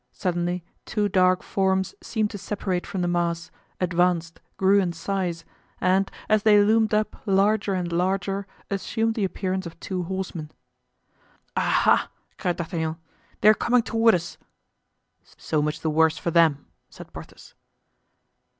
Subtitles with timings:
[0.13, 5.45] Suddenly two dark forms seemed to separate from the mass, advanced, grew in size,
[5.79, 10.49] and as they loomed up larger and larger, assumed the appearance of two horsemen.
[11.55, 12.09] "Aha!"
[12.39, 12.95] cried D'Artagnan,
[13.41, 14.39] "they're coming toward us."
[15.37, 17.53] "So much the worse for them," said Porthos.